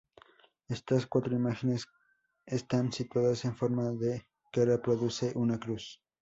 Estas 0.67 1.05
cuatro 1.05 1.35
imágenes 1.35 1.85
están 2.47 2.91
situadas 2.91 3.45
en 3.45 3.55
forma 3.55 3.93
que 4.51 4.65
reproduce 4.65 5.31
una 5.35 5.59
cruz. 5.59 6.01